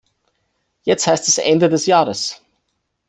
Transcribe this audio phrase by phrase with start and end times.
[0.81, 2.41] Jetzt heißt es Ende des Jahres.